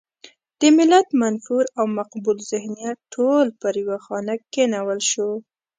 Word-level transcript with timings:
د 0.59 0.61
ملت 0.77 1.07
منفور 1.21 1.65
او 1.77 1.85
مقبول 1.97 2.37
ذهنیت 2.51 2.97
ټول 3.15 3.45
پر 3.61 3.73
يوه 3.81 3.97
خانک 4.05 4.41
کېنول 4.53 4.99
شو. 5.11 5.29